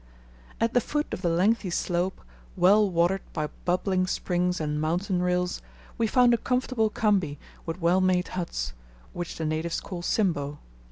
[0.59, 2.21] At the foot of the lengthy slope,
[2.57, 5.61] well watered by bubbling springs and mountain rills,
[5.99, 8.73] we found a comfortable khambi with well made huts,
[9.13, 10.57] which the natives call Simbo.